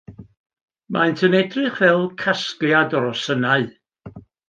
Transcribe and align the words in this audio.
Maent 0.93 1.21
yn 1.27 1.37
edrych 1.41 1.77
fel 1.81 2.03
casgliad 2.25 2.97
o 2.99 3.03
rosynnau 3.07 3.63